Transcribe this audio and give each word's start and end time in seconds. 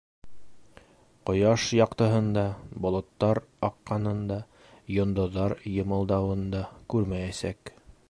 Ҡояш 1.29 1.65
яҡтыһын 1.79 2.31
да, 2.37 2.45
болоттар 2.87 3.43
аҡҡанын 3.69 4.25
да, 4.33 4.41
йондоҙҙар 4.97 5.59
йымылдауын 5.77 6.45
да 6.57 6.67
күрмәйәсәк. 6.95 7.77